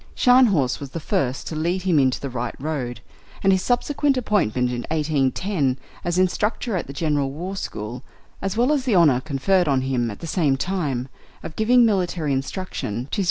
Scharnhorst 0.15 0.79
was 0.79 0.89
the 0.89 0.99
first 0.99 1.45
to 1.45 1.55
lead 1.55 1.83
him 1.83 1.99
into 1.99 2.19
the 2.19 2.31
right 2.31 2.55
road, 2.59 3.01
and 3.43 3.53
his 3.53 3.61
subsequent 3.61 4.17
appointment 4.17 4.71
in 4.71 4.81
1810 4.89 5.77
as 6.03 6.17
Instructor 6.17 6.75
at 6.75 6.87
the 6.87 6.91
General 6.91 7.29
War 7.31 7.55
School, 7.55 8.01
as 8.41 8.57
well 8.57 8.71
as 8.71 8.85
the 8.85 8.95
honour 8.95 9.21
conferred 9.21 9.67
on 9.67 9.81
him 9.81 10.09
at 10.09 10.17
the 10.17 10.25
same 10.25 10.57
time 10.57 11.07
of 11.43 11.55
giving 11.55 11.85
military 11.85 12.33
instruction 12.33 13.09
to 13.11 13.19
H.R. 13.19 13.19